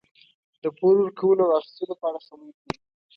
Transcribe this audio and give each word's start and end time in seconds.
د 0.61 0.63
پور 0.77 0.95
ورکولو 0.99 1.41
او 1.47 1.53
اخیستلو 1.59 1.95
په 2.01 2.05
اړه 2.09 2.19
خبرې 2.27 2.51
کوي. 2.59 2.75